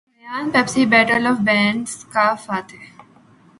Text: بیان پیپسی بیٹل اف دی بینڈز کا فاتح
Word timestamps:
بیان 0.17 0.45
پیپسی 0.53 0.83
بیٹل 0.93 1.23
اف 1.29 1.37
دی 1.37 1.43
بینڈز 1.47 1.91
کا 2.13 2.25
فاتح 2.45 2.81